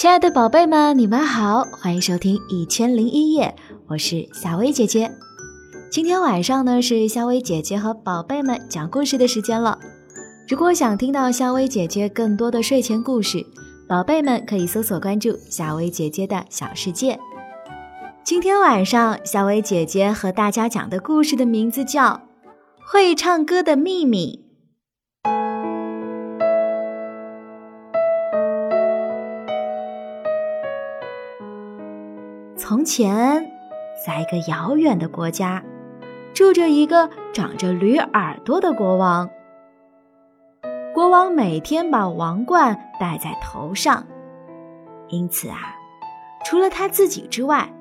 [0.00, 3.54] 亲爱的宝贝们，你们好，欢迎收听《一千零一夜》，
[3.86, 5.12] 我是夏薇姐姐。
[5.90, 9.78] 今天晚上呢，是夏薇姐姐和宝贝们讲故事的时间了。
[10.48, 13.44] 如果想听到夏薇姐姐更多的睡前故事，
[13.86, 17.20] 宝贝们可以搜索关注夏薇姐姐的小世界。
[18.24, 22.02] 今天晚上，夏薇姐姐和大家讲的故事的名字叫
[22.90, 24.40] 《会唱歌的秘密》。
[32.70, 33.50] 从前，
[34.06, 35.60] 在一个遥远的国家，
[36.32, 39.28] 住着一个长着驴耳朵的国王。
[40.94, 44.06] 国王每天把王冠戴在头上，
[45.08, 45.74] 因此啊，
[46.44, 47.74] 除了他自己之外，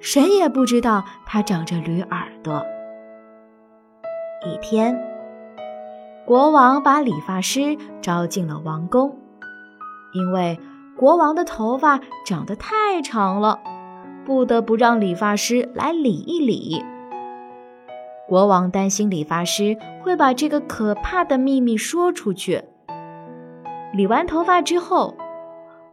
[0.00, 2.66] 谁也不知道他长着驴耳朵。
[4.44, 5.00] 一天，
[6.26, 9.16] 国王把理发师招进了王宫，
[10.12, 10.58] 因为
[10.96, 13.60] 国王的头发长得太长了。
[14.28, 16.84] 不得不让理发师来理一理。
[18.28, 22.62] 国王担心理发师会把这个可怕的秘密说出去。
[23.94, 25.16] 理完头发之后，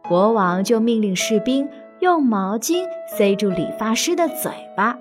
[0.06, 1.66] 国王就命令士兵
[2.00, 4.98] 用毛巾塞住理发师的嘴巴，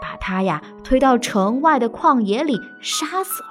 [0.00, 3.48] 把他呀推到城外的旷野里杀死了。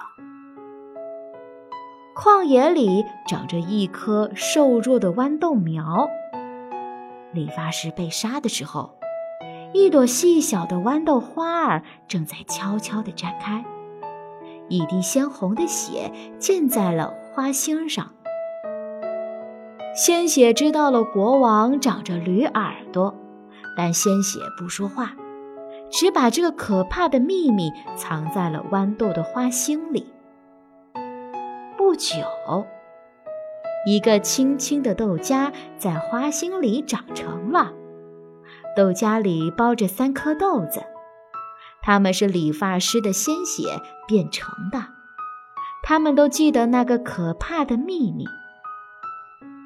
[2.15, 6.07] 旷野里长着一棵瘦弱的豌豆苗。
[7.33, 8.96] 理发师被杀的时候。
[9.73, 13.65] 一朵细小的豌豆花儿正在悄悄地绽开，
[14.69, 18.13] 一滴鲜红的血溅在了花心上。
[19.95, 23.15] 鲜血知道了国王长着驴耳朵，
[23.75, 25.15] 但鲜血不说话，
[25.89, 30.07] 只把这个可怕的秘密藏在了豌豆的花心里。
[31.77, 32.15] 不久，
[33.85, 37.73] 一个青青的豆荚在花心里长成了。
[38.77, 40.83] 豆荚里包着三颗豆子，
[41.81, 44.89] 它们是理发师的鲜血变成的。
[45.81, 48.25] 他们都记得那个可怕的秘密，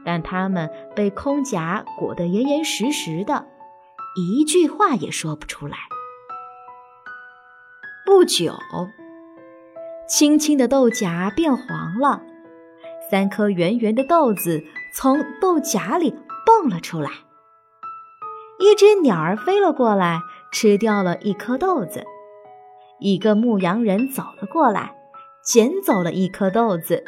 [0.05, 3.47] 但他们被空夹裹得严严实实的，
[4.15, 5.77] 一句话也说不出来。
[8.05, 8.53] 不久，
[10.07, 12.21] 青青的豆荚变黄了，
[13.09, 14.63] 三颗圆圆的豆子
[14.95, 16.15] 从豆荚里
[16.45, 17.11] 蹦了出来。
[18.61, 22.03] 一只鸟儿飞了过来，吃掉了一颗豆子。
[22.99, 24.93] 一个牧羊人走了过来，
[25.43, 27.03] 捡走了一颗豆子。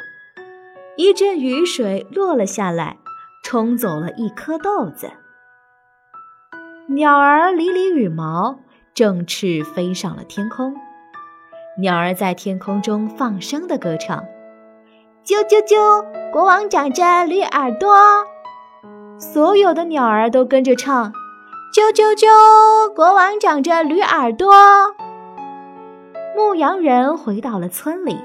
[0.96, 2.96] 一阵雨水落了下来，
[3.44, 5.12] 冲走了一颗豆子。
[6.88, 8.58] 鸟儿理理羽毛，
[8.92, 10.74] 振翅飞上了天空。
[11.78, 14.24] 鸟儿在天空中放声的歌唱
[15.24, 17.94] ：“啾啾啾，国王长着驴耳朵。”
[19.20, 21.12] 所有的鸟儿都跟着唱。
[21.74, 22.94] 啾啾啾！
[22.94, 24.54] 国王长着驴耳朵。
[26.36, 28.16] 牧羊人回到了村里，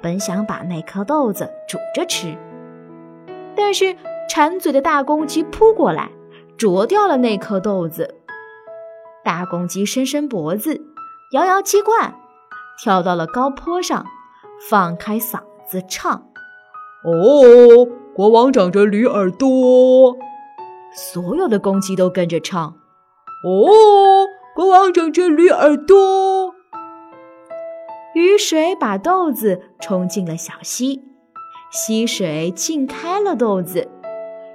[0.00, 2.34] 本想把那颗豆子煮着吃，
[3.54, 3.94] 但是
[4.26, 6.12] 馋嘴的大公鸡扑过来，
[6.56, 8.14] 啄掉了那颗豆子。
[9.22, 10.80] 大公鸡伸伸脖子，
[11.34, 12.14] 摇摇鸡冠，
[12.82, 14.06] 跳到了高坡上，
[14.70, 16.10] 放开嗓子唱
[17.04, 20.16] ：“哦，国王长着驴耳朵。”
[20.94, 22.76] 所有的公鸡都跟着唱
[23.46, 26.54] ：“哦，国王长着驴耳朵。”
[28.14, 31.02] 雨水把豆子冲进了小溪，
[31.70, 33.88] 溪水浸开了豆子，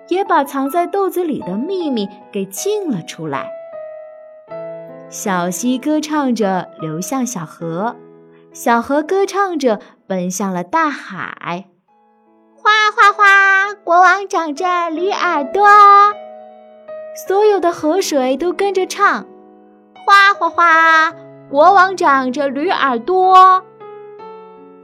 [0.10, 3.50] 也把藏在豆子里的秘密给浸了出来。
[5.10, 7.96] 小溪歌唱着流向小河，
[8.54, 11.66] 小河歌唱着奔向了大海。
[12.56, 13.74] 哗哗哗！
[13.84, 15.66] 国王长着驴耳朵。
[17.26, 19.26] 所有的河水都跟着唱
[20.06, 21.12] ：“哗哗哗！
[21.50, 23.64] 国王长着驴耳朵。”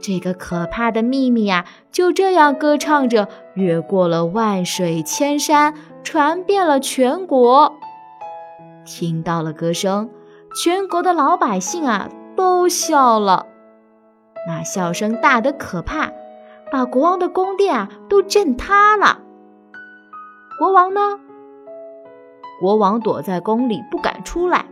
[0.02, 7.72] 这个可怕的秘密呀，就这样歌唱着，越过了万水千山，传遍了全国。
[8.84, 10.10] 听到了歌声，
[10.62, 13.46] 全国的老百姓啊，都笑了。
[14.48, 16.10] 那笑声大得可怕，
[16.72, 19.20] 把国王的宫殿啊都震塌了。
[20.58, 21.20] 国王呢？
[22.60, 24.64] 国王躲在宫里不敢出来，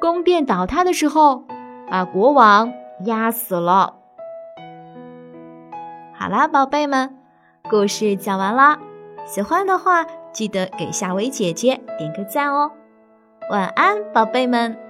[0.00, 1.44] 宫殿倒塌的时候，
[1.88, 2.72] 把国王
[3.04, 3.94] 压死了。
[6.12, 7.16] 好啦，宝贝们，
[7.70, 8.78] 故事讲完啦。
[9.24, 12.72] 喜欢的话，记得给夏薇姐姐点个赞哦。
[13.50, 14.87] 晚安，宝贝们。